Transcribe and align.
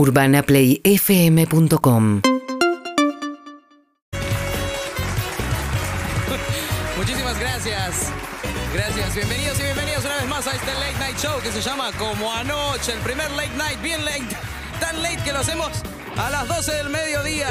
UrbanaPlayFM.com 0.00 2.22
Muchísimas 6.96 7.38
gracias. 7.38 8.10
Gracias, 8.72 9.14
bienvenidos 9.14 9.60
y 9.60 9.62
bienvenidos 9.62 10.02
una 10.06 10.16
vez 10.16 10.26
más 10.26 10.46
a 10.46 10.52
este 10.52 10.72
Late 10.72 10.98
Night 11.00 11.18
Show 11.18 11.38
que 11.42 11.52
se 11.52 11.60
llama 11.60 11.92
Como 11.98 12.32
Anoche, 12.32 12.92
el 12.92 13.00
primer 13.00 13.30
Late 13.32 13.54
Night, 13.58 13.82
bien 13.82 14.02
late, 14.06 14.24
tan 14.80 15.02
late 15.02 15.22
que 15.22 15.34
lo 15.34 15.40
hacemos 15.40 15.68
a 16.16 16.30
las 16.30 16.48
12 16.48 16.72
del 16.72 16.88
mediodía. 16.88 17.50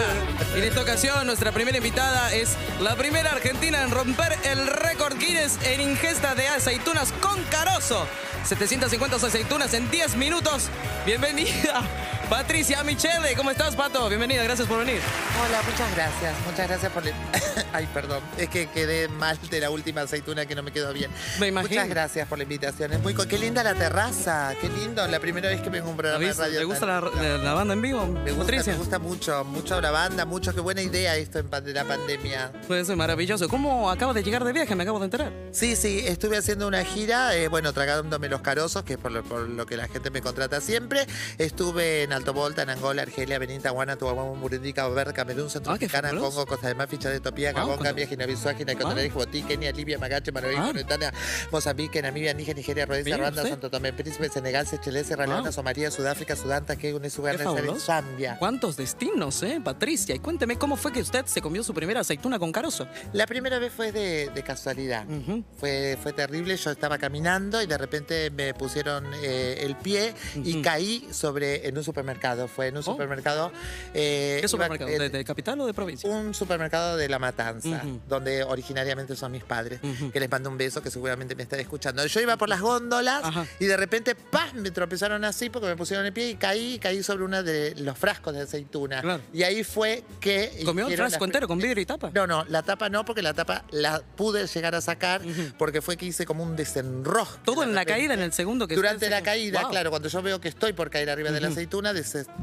Y 0.56 0.58
en 0.58 0.64
esta 0.64 0.82
ocasión 0.82 1.28
nuestra 1.28 1.52
primera 1.52 1.78
invitada 1.78 2.34
es 2.34 2.58
la 2.80 2.96
primera 2.96 3.32
argentina 3.32 3.84
en 3.84 3.92
romper 3.92 4.36
el 4.44 4.66
récord 4.66 5.20
Guinness 5.20 5.60
en 5.66 5.82
ingesta 5.82 6.34
de 6.34 6.48
aceitunas 6.48 7.12
con 7.22 7.44
carozo. 7.52 8.08
750 8.44 9.18
aceitunas 9.18 9.74
en 9.74 9.90
10 9.92 10.16
minutos. 10.16 10.70
Bienvenida, 11.06 11.84
Patricia 12.30 12.84
Michele. 12.84 13.34
¿Cómo 13.36 13.50
estás, 13.50 13.76
Pato? 13.76 14.08
Bienvenida, 14.08 14.44
gracias 14.44 14.68
por 14.68 14.78
venir. 14.80 15.00
Hola, 15.44 15.64
muchas 15.64 15.92
gracias. 15.96 16.34
Muchas 16.46 16.68
gracias 16.68 16.92
por... 16.92 17.04
Ay, 17.74 17.88
perdón. 17.92 18.22
Es 18.38 18.50
que 18.50 18.68
quedé 18.68 19.08
mal 19.08 19.40
de 19.50 19.60
la 19.60 19.72
última 19.72 20.02
aceituna 20.02 20.46
que 20.46 20.54
no 20.54 20.62
me 20.62 20.72
quedó 20.72 20.94
bien. 20.94 21.10
Me 21.40 21.48
imagino. 21.48 21.72
Muchas 21.82 21.90
gracias 21.90 22.28
por 22.28 22.38
la 22.38 22.44
invitación. 22.44 22.94
Es 22.94 23.00
muy... 23.02 23.16
co- 23.16 23.26
Qué 23.28 23.40
linda 23.40 23.64
la 23.64 23.74
terraza. 23.74 24.54
Qué 24.62 24.70
lindo. 24.70 25.08
La 25.08 25.20
primera 25.20 25.50
vez 25.50 25.60
que 25.62 25.70
vengo 25.70 25.88
a 25.88 25.92
un 25.92 25.98
programa 25.98 26.24
de 26.24 26.34
radio. 26.34 26.60
¿Te 26.60 26.66
gusta 26.66 26.86
la, 26.86 27.02
la- 27.02 27.38
la 27.40 27.54
banda 27.56 27.74
en 27.74 27.82
vivo, 27.82 28.06
Me 28.06 28.30
gusta, 28.32 28.38
Patricia? 28.44 28.74
me 28.74 28.80
gusta 28.80 29.00
mucho, 29.00 29.44
mucho 29.46 29.82
la 29.82 29.90
banda, 29.90 30.26
mucho. 30.26 30.54
Qué 30.54 30.62
buena 30.62 30.84
idea 30.84 31.16
esto 31.16 31.40
en 31.40 31.50
de 31.50 31.74
la 31.74 31.84
pandemia. 31.84 32.52
Pues 32.68 32.88
es 32.88 32.96
maravilloso. 32.96 33.50
¿Cómo 33.50 33.90
acabas 33.90 34.14
de 34.14 34.22
llegar 34.24 34.44
de 34.44 34.54
viaje? 34.54 34.76
Me 34.76 34.84
acabo 34.84 35.00
de 35.00 35.06
enterar. 35.06 35.34
Sí, 35.52 35.76
sí, 35.76 36.04
estuve 36.06 36.38
haciendo 36.38 36.68
una 36.68 36.86
gira, 36.86 37.36
eh, 37.36 37.48
bueno, 37.48 37.74
tragándome 37.74 38.30
los 38.30 38.42
carozos, 38.42 38.84
que 38.84 38.94
es 38.94 39.00
por 39.00 39.12
lo, 39.12 39.24
por 39.24 39.50
lo 39.50 39.66
que 39.66 39.78
la 39.78 39.88
gente 39.88 40.12
me 40.12 40.22
contrata 40.22 40.62
siempre. 40.62 41.08
Estuve 41.40 42.04
en 42.04 42.14
Alto 42.20 42.34
Volta, 42.34 42.64
en 42.64 42.70
Angola, 42.70 43.02
Argelia, 43.04 43.40
Benín, 43.40 43.62
Tahuana, 43.62 43.96
Tuaguamo, 43.96 44.36
Burundi, 44.36 44.74
Cabo 44.74 44.94
Verde, 44.94 45.14
Camerún, 45.14 45.50
Centroafricana, 45.50 46.10
Ah. 46.10 46.18
Congo, 46.20 46.46
Costa 46.46 46.68
de 46.68 46.76
Marfil, 46.76 47.00
Chad, 47.00 47.14
Etiopía, 47.16 47.54
Gabón, 47.54 47.80
Gambia, 47.80 48.06
Guinea-Bissau, 48.06 48.56
Guinea 48.58 48.74
Ecuatorial, 48.74 49.08
Djibouti, 49.08 49.42
Kenia, 49.44 49.72
Libia, 49.72 49.98
Magache, 49.98 50.32
Ah. 50.36 50.42
Mauritania, 50.42 51.14
Mozambique, 51.52 52.02
Namibia, 52.02 52.34
Níger, 52.34 52.56
Nigeria, 52.58 52.86
Rhodesia, 52.86 53.16
Ruanda. 53.18 53.44
Santo 53.48 53.70
Tomé, 53.70 53.94
Príncipe, 53.94 54.28
Senegal, 54.30 54.68
Seychelles, 54.68 55.08
Sierra. 55.08 55.26
Leona, 55.28 55.52
Somalia, 55.54 55.90
Sudáfrica, 55.92 56.36
Sudán, 56.36 56.66
Taquegunes, 56.66 57.18
Uganda. 57.18 57.46
Zambia. 57.80 58.36
¿Cuántos 58.38 58.76
destinos, 58.76 59.42
eh, 59.44 59.62
Patricia? 59.64 60.14
Y 60.14 60.20
cuénteme 60.20 60.58
cómo 60.58 60.76
fue 60.76 60.92
que 60.92 61.00
usted 61.02 61.26
se 61.26 61.42
comió 61.42 61.64
su 61.64 61.74
primera 61.74 62.02
aceituna 62.02 62.38
con 62.38 62.52
carozo. 62.52 62.86
La 63.14 63.28
primera 63.28 63.60
vez 63.60 63.72
fue 63.72 63.92
de, 63.94 64.30
de 64.36 64.44
casualidad. 64.44 65.06
Ujú. 65.10 65.44
Fue, 65.58 65.98
fue 66.04 66.12
terrible, 66.12 66.58
yo 66.58 66.72
estaba 66.72 66.98
caminando 66.98 67.62
y 67.62 67.66
de 67.66 67.78
repente 67.78 68.30
me 68.32 68.54
pusieron 68.54 69.06
eh, 69.24 69.60
el 69.62 69.78
pie 69.78 70.14
y 70.44 70.54
Ujú. 70.56 70.62
caí 70.64 71.08
sobre 71.12 71.66
en 71.68 71.78
un 71.78 71.84
supermercado. 71.84 72.09
Fue 72.48 72.68
en 72.68 72.76
un 72.78 72.80
Oh. 72.80 72.84
supermercado. 72.84 73.52
eh, 73.94 74.36
¿Qué 74.36 74.40
iba- 74.40 74.48
supermercado? 74.48 74.90
eh, 74.90 75.00
¿De, 75.00 75.10
de 75.10 75.24
capital 75.26 75.60
o 75.62 75.66
de 75.68 75.74
provincia? 75.74 76.10
un 76.10 76.34
supermercado 76.34 76.98
de 76.98 77.08
La 77.10 77.20
Matanza, 77.20 77.82
donde 78.08 78.44
originariamente 78.44 79.16
son 79.16 79.32
mis 79.32 79.44
padres, 79.44 79.80
que 80.12 80.20
les 80.20 80.30
mando 80.30 80.50
un 80.50 80.58
beso, 80.58 80.82
que 80.82 80.90
seguramente 80.92 81.36
me 81.36 81.44
están 81.44 81.60
escuchando. 81.60 82.06
Yo 82.06 82.20
iba 82.22 82.38
por 82.38 82.50
las 82.50 82.62
góndolas 82.62 83.24
Ajá. 83.24 83.46
y 83.60 83.66
de 83.66 83.78
repente, 83.78 84.16
¡pam! 84.16 84.50
me 84.56 84.72
tropezaron 84.72 85.24
así 85.26 85.50
porque 85.50 85.68
me 85.68 85.76
pusieron 85.76 86.06
el 86.06 86.14
pie 86.14 86.30
y 86.30 86.36
caí, 86.36 86.80
caí 86.80 87.04
sobre 87.04 87.24
uno 87.24 87.44
de 87.44 87.76
los 87.76 87.98
frascos 87.98 88.34
de 88.34 88.42
aceituna. 88.42 89.02
Claro. 89.02 89.22
Y 89.34 89.44
ahí 89.44 89.64
fue 89.64 90.04
que... 90.20 90.62
¿Comió 90.66 90.86
hicieron 90.86 91.08
frasco 91.10 91.26
entero 91.26 91.48
con 91.48 91.58
vidrio 91.60 91.82
y 91.82 91.86
tapa? 91.86 92.12
no, 92.14 92.26
no, 92.28 92.46
la 92.46 92.64
tapa 92.64 92.90
no, 92.90 93.06
porque 93.06 93.22
la 93.22 93.34
tapa 93.34 93.64
la 93.72 94.02
pude 94.16 94.48
llegar 94.48 94.76
a 94.76 94.82
sacar 94.82 95.22
porque 95.58 95.82
fue 95.82 95.98
que 95.98 96.06
hice 96.06 96.26
como 96.26 96.44
un 96.44 96.56
desenrosque. 96.56 97.40
Todo 97.46 97.64
en 97.64 97.74
la 97.74 97.82
repente. 97.82 98.00
caída, 98.00 98.14
en 98.14 98.22
el 98.22 98.34
segundo 98.34 98.68
que 98.68 98.76
Durante 98.76 99.10
la 99.10 99.22
caída, 99.22 99.62
Wow. 99.62 99.70
claro, 99.72 99.90
cuando 99.90 100.10
yo 100.10 100.22
veo 100.22 100.40
que 100.42 100.48
estoy 100.48 100.74
por 100.74 100.90
caer 100.90 101.10
arriba 101.10 101.32
de 101.32 101.42
la 101.42 101.50
aceituna, 101.50 101.94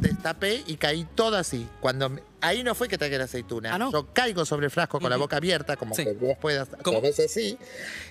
destapé 0.01 0.65
y 0.67 0.77
caí 0.77 1.07
todo 1.15 1.37
así. 1.37 1.69
Cuando 1.81 2.11
ahí 2.41 2.62
no 2.62 2.75
fue 2.75 2.89
que 2.89 2.98
tragué 2.98 3.19
la 3.19 3.25
aceituna. 3.25 3.75
Ah, 3.75 3.79
¿no? 3.79 3.91
Yo 3.92 4.12
caigo 4.12 4.45
sobre 4.45 4.67
el 4.67 4.70
frasco 4.70 4.98
con 5.01 5.11
la 5.11 5.17
Ujú. 5.17 5.25
boca 5.25 5.37
abierta, 5.37 5.77
como 5.77 5.95
Sí. 5.95 6.05
que 6.05 6.12
vos 6.12 6.37
puedas, 6.41 6.69
¿Cómo? 6.83 6.98
a 6.98 7.01
veces 7.01 7.33
sí. 7.33 7.59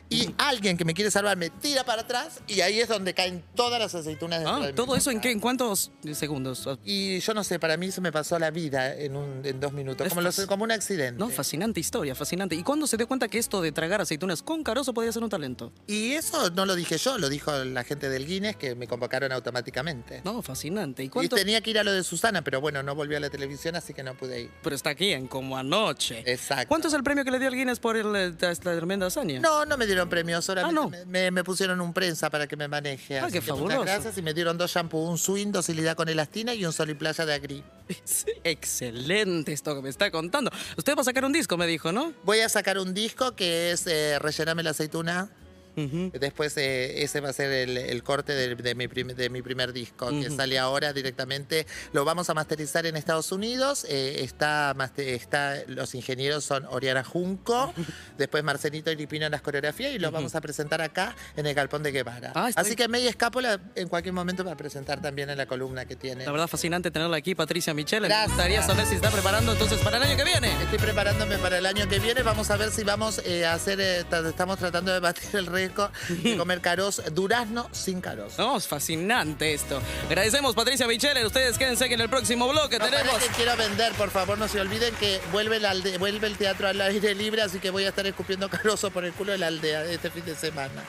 Y 0.09 0.33
alguien 0.37 0.77
que 0.77 0.85
me 0.85 0.93
quiere 0.93 1.09
salvar 1.09 1.35
me 1.35 1.49
tira 1.49 1.83
para 1.83 2.03
atrás 2.03 2.39
y 2.47 2.61
ahí 2.61 2.79
es 2.79 2.87
donde 2.87 3.13
caen 3.15 3.43
todas 3.55 3.79
las 3.79 3.95
aceitunas 3.95 4.43
Ah, 4.45 4.59
de 4.59 4.67
mi 4.67 4.73
¿todo 4.73 4.95
eso 4.95 5.09
en 5.09 5.19
qué? 5.19 5.31
¿En 5.31 5.39
cuántos 5.39 5.91
segundos? 6.13 6.67
Y 6.83 7.19
yo 7.19 7.33
no 7.33 7.43
sé, 7.43 7.59
para 7.59 7.75
mí 7.77 7.91
se 7.91 8.01
me 8.01 8.11
pasó 8.11 8.37
la 8.37 8.51
vida 8.51 8.93
en, 8.95 9.15
un, 9.15 9.41
en 9.43 9.59
dos 9.59 9.73
minutos, 9.73 10.07
como, 10.09 10.29
como 10.47 10.63
un 10.63 10.71
accidente. 10.71 11.17
No, 11.19 11.29
fascinante 11.29 11.79
historia, 11.79 12.13
fascinante. 12.15 12.55
¿Y 12.55 12.61
cuándo 12.63 12.85
se 12.87 12.97
dio 12.97 13.07
cuenta 13.07 13.27
que 13.27 13.39
esto 13.39 13.61
de 13.61 13.71
tragar 13.71 14.01
aceitunas 14.01 14.43
con 14.43 14.63
carozo 14.63 14.93
podía 14.93 15.11
ser 15.11 15.23
un 15.23 15.29
talento? 15.29 15.71
Y 15.87 16.11
eso 16.11 16.49
no 16.51 16.65
lo 16.65 16.75
dije 16.75 16.97
yo, 16.97 17.17
lo 17.17 17.29
dijo 17.29 17.51
la 17.63 17.83
gente 17.83 18.09
del 18.09 18.25
Guinness 18.27 18.57
que 18.57 18.75
me 18.75 18.87
convocaron 18.87 19.31
automáticamente. 19.31 20.21
No, 20.23 20.41
fascinante. 20.41 21.03
¿Y 21.03 21.09
tenía 21.29 21.61
que 21.61 21.69
ir 21.71 21.79
a 21.79 21.83
lo 21.83 21.91
de 21.91 22.03
Susana, 22.03 22.43
pero 22.43 22.61
bueno, 22.61 22.83
no 22.83 22.93
volvió 22.95 23.17
a 23.17 23.19
la 23.19 23.29
televisión, 23.29 23.75
así 23.75 23.93
que 23.93 24.03
no 24.03 24.15
pude 24.15 24.24
ir. 24.27 24.51
Pero 24.61 24.75
está 24.75 24.91
aquí 24.91 25.11
en 25.11 25.27
Como 25.27 25.57
Anoche. 25.57 26.23
Exacto. 26.25 26.67
¿Cuánto 26.67 26.87
es 26.87 26.93
el 26.93 27.03
premio 27.03 27.23
que 27.23 27.31
le 27.31 27.39
dio 27.39 27.47
el 27.49 27.55
Guinness 27.55 27.79
por 27.79 27.95
el- 27.97 28.15
esta 28.15 28.51
esta 28.51 28.75
tremenda 28.75 29.07
hazaña? 29.07 29.39
No, 29.39 29.65
no 29.65 29.77
me 29.77 29.85
dieron 29.85 30.09
premios, 30.09 30.45
solamente 30.45 30.79
Ah, 30.79 30.83
no. 30.83 30.89
me, 30.89 31.05
me- 31.05 31.31
me 31.31 31.43
pusieron 31.43 31.79
un 31.81 31.93
prensa 31.93 32.29
para 32.29 32.47
que 32.47 32.55
me 32.55 32.67
maneje. 32.67 33.19
Ah, 33.19 33.27
qué 33.31 33.41
fabuloso. 33.41 33.79
Muchas 33.79 33.93
gracias 33.95 34.17
y 34.17 34.21
me 34.21 34.33
dieron 34.33 34.57
dos 34.57 34.71
shampoos, 34.71 35.09
un 35.09 35.17
swing, 35.17 35.51
docilidad 35.51 35.95
con 35.95 36.09
elastina 36.09 36.53
y 36.53 36.65
un 36.65 36.73
sol 36.73 36.89
y 36.89 36.93
playa 36.95 37.25
de 37.25 37.33
agri. 37.33 37.63
Excelente 38.43 39.53
esto 39.53 39.75
que 39.75 39.81
me 39.81 39.89
está 39.89 40.11
contando. 40.11 40.51
Usted 40.77 40.95
va 40.95 41.01
a 41.01 41.05
sacar 41.05 41.25
un 41.25 41.33
disco, 41.33 41.57
me 41.57 41.67
dijo, 41.67 41.91
¿no? 41.91 42.13
Voy 42.23 42.39
a 42.39 42.49
sacar 42.49 42.77
un 42.79 42.93
disco 42.93 43.35
que 43.35 43.71
es 43.71 43.85
eh, 43.87 44.17
Rellename 44.19 44.63
la 44.63 44.71
aceituna. 44.71 45.29
Después 45.75 46.55
eh, 46.57 47.03
ese 47.03 47.19
va 47.19 47.29
a 47.29 47.33
ser 47.33 47.51
el, 47.51 47.77
el 47.77 48.03
corte 48.03 48.33
de, 48.33 48.55
de 48.55 48.75
mi 48.75 48.87
de 48.87 49.29
mi 49.29 49.41
primer 49.41 49.73
disco, 49.73 50.09
que 50.09 50.29
sale 50.31 50.57
ahora 50.59 50.93
directamente. 50.93 51.67
Lo 51.93 52.05
vamos 52.05 52.29
a 52.29 52.33
masterizar 52.33 52.85
en 52.85 52.95
Estados 52.95 53.31
Unidos. 53.31 53.85
eh, 53.89 54.23
está, 54.23 54.75
está, 54.97 55.55
los 55.67 55.93
ingenieros 55.95 56.43
son 56.45 56.65
Oriana 56.69 57.03
Junco, 57.03 57.73
después 58.17 58.43
Marcelito 58.43 58.93
Lipino 58.93 59.25
en 59.25 59.31
las 59.31 59.41
coreografías 59.41 59.93
y 59.93 59.99
lo 59.99 60.11
vamos 60.11 60.35
a 60.35 60.41
presentar 60.41 60.81
acá 60.81 61.15
en 61.35 61.45
el 61.45 61.53
Galpón 61.53 61.83
de 61.83 61.91
Guevara. 61.91 62.31
Ah, 62.35 62.49
estoy- 62.49 62.61
Así 62.65 62.75
que 62.75 62.87
May 62.87 63.07
Escápola 63.07 63.59
en 63.75 63.87
cualquier 63.89 64.13
momento 64.13 64.43
va 64.43 64.53
a 64.53 64.57
presentar 64.57 65.01
también 65.01 65.29
en 65.29 65.37
la 65.37 65.45
columna 65.45 65.85
que 65.85 65.95
tiene. 65.95 66.25
La 66.25 66.31
verdad, 66.31 66.47
fascinante 66.47 66.89
tenerla 66.91 67.17
aquí, 67.17 67.35
Patricia 67.35 67.73
Michelle. 67.73 68.07
Me 68.07 68.25
gustaría 68.27 68.61
saber 68.63 68.85
si 68.85 68.95
está 68.95 69.11
preparando 69.11 69.51
entonces 69.51 69.79
para 69.79 69.97
el 69.97 70.03
año 70.03 70.15
que 70.17 70.23
viene. 70.23 70.51
Estoy 70.63 70.79
preparándome 70.79 71.37
para 71.37 71.57
el 71.57 71.65
año 71.65 71.87
que 71.87 71.99
viene. 71.99 72.23
Vamos 72.23 72.49
a 72.51 72.57
ver 72.57 72.71
si 72.71 72.83
vamos 72.83 73.21
eh, 73.25 73.45
a 73.45 73.53
hacer. 73.53 73.79
eh, 73.81 74.03
ta- 74.09 74.27
estamos 74.27 74.57
tratando 74.57 74.91
de 74.93 74.99
batir 74.99 75.29
el 75.33 75.45
récord 75.47 75.64
de 75.69 76.37
comer 76.37 76.61
caroz, 76.61 77.01
durazno 77.13 77.69
sin 77.71 78.01
caroz. 78.01 78.37
No, 78.37 78.57
es 78.57 78.67
fascinante 78.67 79.53
esto. 79.53 79.81
Agradecemos, 80.07 80.55
Patricia 80.55 80.87
Michelle. 80.87 81.25
Ustedes 81.25 81.57
quédense 81.57 81.87
que 81.87 81.93
en 81.95 82.01
el 82.01 82.09
próximo 82.09 82.47
bloque 82.47 82.79
No, 82.79 82.85
tenemos. 82.85 83.15
que 83.17 83.27
quiero 83.35 83.55
vender, 83.57 83.93
por 83.93 84.11
favor, 84.11 84.37
no 84.37 84.47
se 84.47 84.59
olviden 84.59 84.93
que 84.95 85.19
vuelve 85.31 85.57
el, 85.57 85.65
alde- 85.65 85.97
vuelve 85.97 86.27
el 86.27 86.37
teatro 86.37 86.67
al 86.67 86.79
aire 86.81 87.15
libre, 87.15 87.41
así 87.41 87.59
que 87.59 87.69
voy 87.69 87.83
a 87.85 87.89
estar 87.89 88.05
escupiendo 88.07 88.49
carozo 88.49 88.91
por 88.91 89.05
el 89.05 89.13
culo 89.13 89.31
de 89.33 89.37
la 89.37 89.47
aldea 89.47 89.83
este 89.85 90.09
fin 90.11 90.25
de 90.25 90.35
semana. 90.35 90.83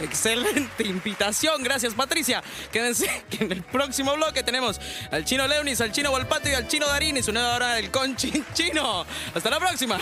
Excelente 0.00 0.84
invitación, 0.84 1.62
gracias 1.62 1.94
Patricia. 1.94 2.42
Quédense 2.72 3.24
que 3.30 3.44
en 3.44 3.52
el 3.52 3.62
próximo 3.62 4.14
bloque 4.16 4.42
tenemos 4.42 4.80
al 5.10 5.24
chino 5.24 5.46
Leunis, 5.46 5.80
al 5.80 5.92
chino 5.92 6.10
Volpato 6.10 6.48
y 6.48 6.54
al 6.54 6.66
chino 6.66 6.86
Darín 6.88 7.18
y 7.18 7.22
su 7.22 7.32
nueva 7.32 7.54
hora 7.56 7.74
del 7.74 7.90
Conchin 7.90 8.44
Chino. 8.54 9.04
Hasta 9.34 9.50
la 9.50 9.58
próxima. 9.60 9.98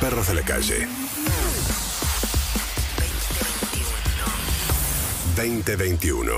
Perros 0.00 0.26
de 0.28 0.34
la 0.34 0.42
calle. 0.42 0.88
2021. 5.38 6.32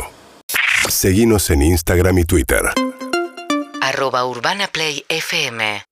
Seguimos 0.90 1.48
en 1.48 1.62
Instagram 1.62 2.18
y 2.18 2.24
Twitter. 2.24 2.60
Arroba 3.80 4.26
Urbana 4.26 4.66
Play 4.66 5.06
FM 5.08 5.86